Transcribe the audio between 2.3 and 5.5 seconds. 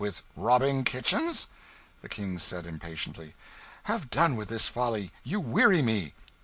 said, impatiently "Have done with this folly you